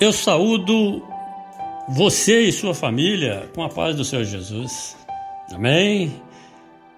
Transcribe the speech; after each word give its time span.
Eu 0.00 0.14
saúdo 0.14 1.02
você 1.86 2.44
e 2.44 2.52
sua 2.52 2.72
família 2.72 3.50
com 3.54 3.62
a 3.62 3.68
paz 3.68 3.94
do 3.94 4.02
Senhor 4.02 4.24
Jesus. 4.24 4.96
Amém? 5.52 6.10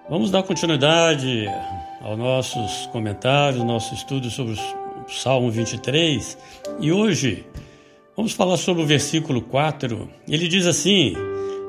Vamos 0.09 0.31
dar 0.31 0.41
continuidade 0.41 1.45
aos 2.01 2.17
nossos 2.17 2.87
comentários, 2.93 3.61
nosso 3.61 3.93
estudo 3.93 4.29
sobre 4.29 4.53
o 4.53 5.11
Salmo 5.11 5.51
23. 5.51 6.37
E 6.79 6.93
hoje 6.93 7.45
vamos 8.15 8.31
falar 8.31 8.55
sobre 8.55 8.83
o 8.83 8.85
versículo 8.85 9.41
4. 9.41 10.09
Ele 10.25 10.47
diz 10.47 10.65
assim: 10.65 11.13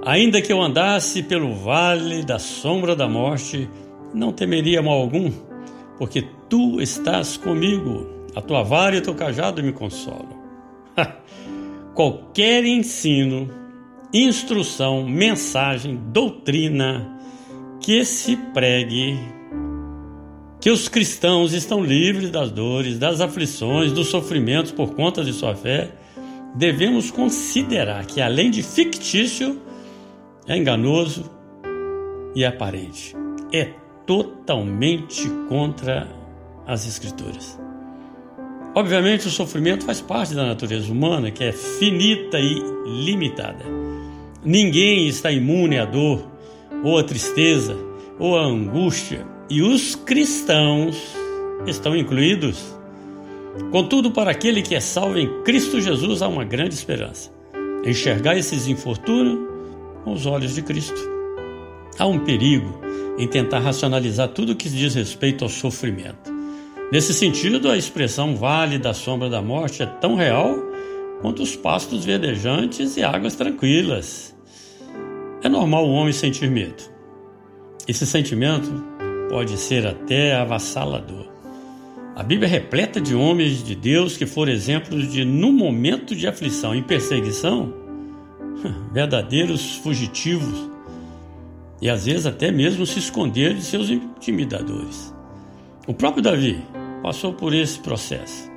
Ainda 0.07 0.41
que 0.41 0.53
eu 0.53 0.63
andasse 0.63 1.21
pelo 1.21 1.53
vale 1.53 2.23
da 2.23 2.39
sombra 2.39 2.95
da 2.95 3.09
morte, 3.09 3.69
não 4.15 4.33
temeria 4.33 4.81
mal 4.81 5.01
algum, 5.01 5.33
porque 5.99 6.25
tu 6.49 6.81
estás 6.81 7.37
comigo, 7.37 8.07
a 8.37 8.41
tua 8.41 8.63
vara 8.63 8.95
e 8.95 8.99
o 9.01 9.03
teu 9.03 9.17
cajado 9.17 9.65
me 9.65 9.73
consolam. 9.73 10.44
Qualquer 11.95 12.65
ensino, 12.65 13.49
instrução, 14.13 15.07
mensagem, 15.07 16.01
doutrina 16.13 17.19
que 17.81 18.05
se 18.05 18.37
pregue 18.37 19.19
que 20.61 20.71
os 20.71 20.89
cristãos 20.89 21.53
estão 21.53 21.85
livres 21.85 22.31
das 22.31 22.51
dores, 22.51 22.99
das 22.99 23.21
aflições, 23.21 23.93
dos 23.93 24.07
sofrimentos 24.07 24.73
por 24.73 24.95
conta 24.95 25.23
de 25.23 25.31
sua 25.31 25.55
fé, 25.55 25.91
devemos 26.55 27.11
considerar 27.11 28.07
que, 28.07 28.19
além 28.19 28.51
de 28.51 28.63
fictício, 28.63 29.61
é 30.47 30.57
enganoso 30.57 31.31
e 32.35 32.47
aparente. 32.47 33.15
É 33.53 33.75
totalmente 34.07 35.29
contra 35.51 36.09
as 36.67 36.87
Escrituras. 36.87 37.59
Obviamente, 38.75 39.29
o 39.29 39.31
sofrimento 39.31 39.85
faz 39.85 40.01
parte 40.01 40.35
da 40.35 40.45
natureza 40.45 40.91
humana, 40.91 41.31
que 41.31 41.45
é 41.45 41.53
finita 41.53 42.41
e 42.41 42.61
limitada. 42.85 43.65
Ninguém 44.45 45.07
está 45.07 45.31
imune 45.31 45.79
à 45.79 45.85
dor, 45.85 46.27
ou 46.83 46.99
à 46.99 47.05
tristeza, 47.05 47.77
ou 48.19 48.37
à 48.37 48.45
angústia, 48.45 49.25
e 49.49 49.63
os 49.63 49.95
cristãos 49.95 50.97
estão 51.69 51.97
incluídos. 51.97 52.75
Contudo, 53.71 54.11
para 54.11 54.33
aquele 54.33 54.61
que 54.61 54.75
é 54.75 54.81
salvo 54.81 55.19
em 55.19 55.43
Cristo 55.45 55.81
Jesus, 55.81 56.21
há 56.21 56.27
uma 56.27 56.45
grande 56.45 56.75
esperança: 56.75 57.31
enxergar 57.87 58.37
esses 58.37 58.67
infortúnios 58.67 59.39
com 60.03 60.13
os 60.13 60.27
olhos 60.27 60.53
de 60.53 60.63
Cristo. 60.63 61.01
Há 61.97 62.07
um 62.07 62.19
perigo 62.19 62.81
em 63.17 63.29
tentar 63.29 63.61
racionalizar 63.61 64.29
tudo 64.31 64.57
que 64.57 64.69
diz 64.69 64.97
respeito 64.97 65.45
ao 65.45 65.49
sofrimento. 65.49 66.34
Nesse 66.93 67.15
sentido, 67.15 67.71
a 67.71 67.77
expressão 67.77 68.37
vale 68.37 68.79
da 68.79 68.93
sombra 68.93 69.29
da 69.29 69.41
morte 69.41 69.83
é 69.83 69.87
tão 69.87 70.15
real 70.15 70.57
quanto 71.21 71.43
os 71.43 71.57
pastos 71.57 72.05
verdejantes 72.05 72.97
e 72.97 73.03
águas 73.03 73.35
tranquilas. 73.35 74.35
É 75.43 75.49
normal 75.49 75.87
o 75.87 75.93
homem 75.93 76.13
sentir 76.13 76.51
medo. 76.51 76.83
Esse 77.89 78.07
sentimento 78.07 78.71
pode 79.29 79.57
ser 79.57 79.87
até 79.87 80.35
avassalador. 80.35 81.27
A 82.15 82.23
Bíblia 82.23 82.47
é 82.47 82.51
repleta 82.51 83.01
de 83.01 83.15
homens 83.15 83.65
de 83.65 83.75
Deus 83.75 84.17
que 84.17 84.27
foram 84.27 84.53
exemplos 84.53 85.11
de, 85.11 85.25
no 85.25 85.51
momento 85.51 86.15
de 86.15 86.29
aflição 86.29 86.75
e 86.75 86.83
perseguição, 86.83 87.75
verdadeiros 88.93 89.77
fugitivos 89.77 90.71
e 91.81 91.89
às 91.89 92.07
vezes 92.07 92.27
até 92.27 92.51
mesmo 92.51 92.87
se 92.87 92.99
esconder 92.99 93.55
de 93.55 93.63
seus 93.63 93.91
intimidadores. 93.91 95.14
O 95.87 95.93
próprio 95.93 96.23
Davi 96.23 96.63
passou 97.03 97.35
por 97.35 97.53
esse 97.53 97.79
processo. 97.79 98.51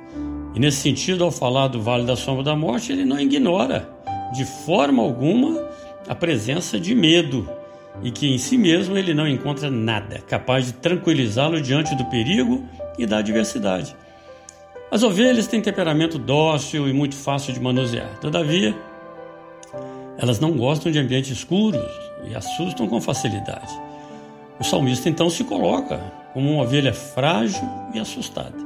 E 0.54 0.58
nesse 0.58 0.78
sentido, 0.78 1.24
ao 1.24 1.30
falar 1.30 1.68
do 1.68 1.80
Vale 1.80 2.06
da 2.06 2.16
Sombra 2.16 2.42
da 2.42 2.56
Morte, 2.56 2.90
ele 2.90 3.04
não 3.04 3.20
ignora 3.20 3.88
de 4.34 4.44
forma 4.44 5.02
alguma 5.02 5.68
a 6.08 6.14
presença 6.14 6.80
de 6.80 6.94
medo 6.94 7.46
e 8.02 8.10
que 8.10 8.32
em 8.32 8.38
si 8.38 8.56
mesmo 8.56 8.96
ele 8.96 9.12
não 9.12 9.28
encontra 9.28 9.70
nada 9.70 10.20
capaz 10.26 10.66
de 10.66 10.72
tranquilizá-lo 10.74 11.60
diante 11.60 11.94
do 11.94 12.04
perigo 12.06 12.64
e 12.98 13.04
da 13.04 13.18
adversidade. 13.18 13.94
As 14.90 15.02
ovelhas 15.02 15.46
têm 15.46 15.60
temperamento 15.60 16.18
dócil 16.18 16.88
e 16.88 16.94
muito 16.94 17.14
fácil 17.14 17.52
de 17.52 17.60
manusear. 17.60 18.18
Todavia, 18.20 18.74
elas 20.16 20.40
não 20.40 20.52
gostam 20.52 20.90
de 20.90 20.98
ambientes 20.98 21.30
escuros 21.30 21.90
e 22.26 22.34
assustam 22.34 22.88
com 22.88 23.00
facilidade. 23.02 23.87
O 24.60 24.64
salmista 24.64 25.08
então 25.08 25.30
se 25.30 25.44
coloca 25.44 25.98
como 26.34 26.52
uma 26.52 26.64
ovelha 26.64 26.92
frágil 26.92 27.68
e 27.94 28.00
assustada, 28.00 28.56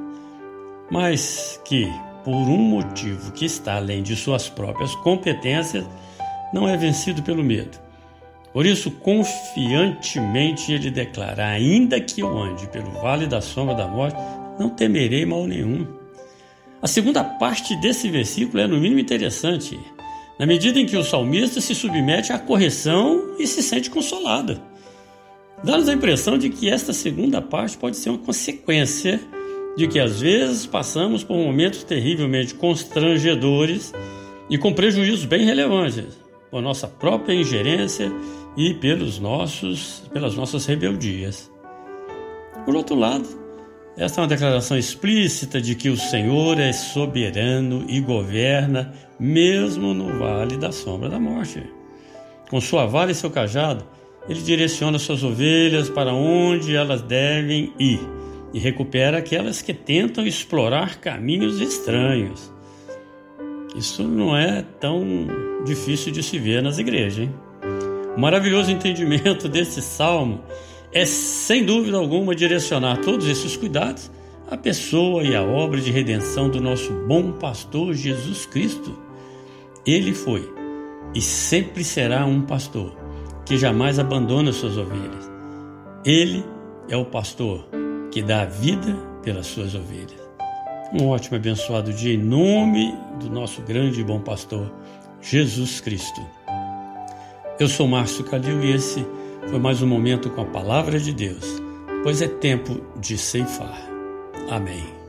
mas 0.90 1.60
que, 1.64 1.86
por 2.24 2.32
um 2.32 2.58
motivo 2.58 3.32
que 3.32 3.44
está 3.44 3.76
além 3.76 4.02
de 4.02 4.16
suas 4.16 4.48
próprias 4.48 4.94
competências, 4.96 5.84
não 6.52 6.68
é 6.68 6.76
vencido 6.76 7.22
pelo 7.22 7.42
medo. 7.42 7.78
Por 8.52 8.66
isso, 8.66 8.90
confiantemente 8.90 10.72
ele 10.72 10.90
declara: 10.90 11.46
Ainda 11.46 12.00
que 12.00 12.20
eu 12.20 12.38
ande 12.38 12.66
pelo 12.68 12.90
vale 12.92 13.26
da 13.26 13.40
sombra 13.40 13.74
da 13.74 13.86
morte, 13.86 14.16
não 14.58 14.68
temerei 14.68 15.24
mal 15.24 15.46
nenhum. 15.46 15.86
A 16.80 16.86
segunda 16.86 17.22
parte 17.22 17.76
desse 17.76 18.08
versículo 18.08 18.62
é, 18.62 18.66
no 18.66 18.78
mínimo, 18.78 19.00
interessante, 19.00 19.78
na 20.38 20.46
medida 20.46 20.80
em 20.80 20.86
que 20.86 20.96
o 20.96 21.04
salmista 21.04 21.60
se 21.60 21.74
submete 21.74 22.32
à 22.32 22.38
correção 22.38 23.36
e 23.38 23.46
se 23.46 23.62
sente 23.62 23.88
consolado. 23.88 24.60
Dá-nos 25.64 25.88
a 25.88 25.92
impressão 25.92 26.36
de 26.36 26.50
que 26.50 26.68
esta 26.68 26.92
segunda 26.92 27.40
parte 27.40 27.78
pode 27.78 27.96
ser 27.96 28.10
uma 28.10 28.18
consequência 28.18 29.20
de 29.76 29.86
que 29.86 30.00
às 30.00 30.20
vezes 30.20 30.66
passamos 30.66 31.22
por 31.22 31.36
momentos 31.36 31.84
terrivelmente 31.84 32.54
constrangedores 32.54 33.92
e 34.50 34.58
com 34.58 34.72
prejuízos 34.72 35.24
bem 35.24 35.44
relevantes 35.44 36.20
por 36.50 36.60
nossa 36.60 36.88
própria 36.88 37.32
ingerência 37.32 38.12
e 38.56 38.74
pelos 38.74 39.18
nossos, 39.18 40.02
pelas 40.12 40.34
nossas 40.34 40.66
rebeldias. 40.66 41.50
Por 42.64 42.74
outro 42.74 42.96
lado, 42.96 43.26
esta 43.96 44.20
é 44.20 44.22
uma 44.22 44.28
declaração 44.28 44.76
explícita 44.76 45.60
de 45.60 45.74
que 45.74 45.88
o 45.88 45.96
Senhor 45.96 46.58
é 46.58 46.72
soberano 46.72 47.86
e 47.88 48.00
governa 48.00 48.92
mesmo 49.18 49.94
no 49.94 50.18
vale 50.18 50.56
da 50.56 50.72
sombra 50.72 51.08
da 51.08 51.20
morte. 51.20 51.62
Com 52.50 52.60
sua 52.60 52.84
vara 52.84 53.12
e 53.12 53.14
seu 53.14 53.30
cajado, 53.30 53.86
ele 54.28 54.40
direciona 54.40 54.98
suas 54.98 55.22
ovelhas 55.22 55.88
para 55.88 56.12
onde 56.12 56.74
elas 56.76 57.02
devem 57.02 57.72
ir 57.78 58.00
e 58.52 58.58
recupera 58.58 59.18
aquelas 59.18 59.62
que 59.62 59.72
tentam 59.72 60.26
explorar 60.26 61.00
caminhos 61.00 61.60
estranhos. 61.60 62.52
Isso 63.74 64.02
não 64.02 64.36
é 64.36 64.62
tão 64.78 65.02
difícil 65.64 66.12
de 66.12 66.22
se 66.22 66.38
ver 66.38 66.62
nas 66.62 66.78
igrejas. 66.78 67.20
Hein? 67.20 67.34
O 68.16 68.20
maravilhoso 68.20 68.70
entendimento 68.70 69.48
desse 69.48 69.80
salmo 69.80 70.42
é, 70.92 71.06
sem 71.06 71.64
dúvida 71.64 71.96
alguma, 71.96 72.34
direcionar 72.34 72.98
todos 72.98 73.26
esses 73.26 73.56
cuidados 73.56 74.10
à 74.50 74.56
pessoa 74.58 75.22
e 75.24 75.34
à 75.34 75.42
obra 75.42 75.80
de 75.80 75.90
redenção 75.90 76.50
do 76.50 76.60
nosso 76.60 76.92
bom 77.08 77.32
pastor 77.32 77.94
Jesus 77.94 78.44
Cristo. 78.44 78.96
Ele 79.86 80.12
foi 80.12 80.46
e 81.14 81.22
sempre 81.22 81.82
será 81.82 82.26
um 82.26 82.42
pastor 82.42 83.01
que 83.52 83.58
jamais 83.58 83.98
abandona 83.98 84.50
suas 84.50 84.78
ovelhas. 84.78 85.30
Ele 86.06 86.42
é 86.88 86.96
o 86.96 87.04
pastor 87.04 87.68
que 88.10 88.22
dá 88.22 88.40
a 88.40 88.44
vida 88.46 88.96
pelas 89.22 89.46
suas 89.46 89.74
ovelhas. 89.74 90.22
Um 90.98 91.08
ótimo 91.08 91.36
e 91.36 91.38
abençoado 91.38 91.92
dia 91.92 92.14
em 92.14 92.16
nome 92.16 92.96
do 93.20 93.28
nosso 93.28 93.60
grande 93.60 94.00
e 94.00 94.04
bom 94.04 94.20
pastor 94.20 94.72
Jesus 95.20 95.82
Cristo. 95.82 96.22
Eu 97.60 97.68
sou 97.68 97.86
Márcio 97.86 98.24
Calil 98.24 98.64
e 98.64 98.72
esse 98.72 99.06
foi 99.50 99.58
mais 99.58 99.82
um 99.82 99.86
momento 99.86 100.30
com 100.30 100.40
a 100.40 100.46
palavra 100.46 100.98
de 100.98 101.12
Deus, 101.12 101.44
pois 102.02 102.22
é 102.22 102.28
tempo 102.28 102.80
de 102.98 103.18
ceifar. 103.18 103.86
Amém. 104.48 105.01